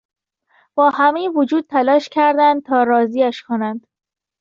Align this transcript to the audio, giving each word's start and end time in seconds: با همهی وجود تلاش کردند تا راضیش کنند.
با 0.75 0.89
همهی 0.89 1.27
وجود 1.27 1.65
تلاش 1.69 2.09
کردند 2.09 2.63
تا 2.65 2.83
راضیش 2.83 3.43
کنند. 3.43 3.87